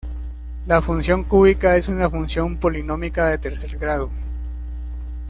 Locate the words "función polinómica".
2.09-3.29